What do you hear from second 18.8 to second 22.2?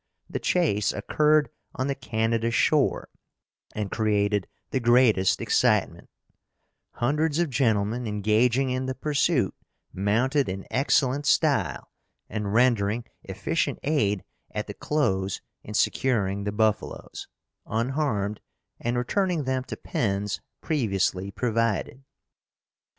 returning them to pens previously provided.